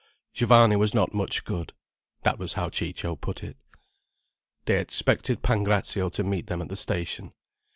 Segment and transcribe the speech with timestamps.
[0.33, 1.73] Giovanni was not much good.
[2.23, 3.55] That was how Ciccio put it.
[4.65, 7.33] They expected Pancrazio to meet them at the station.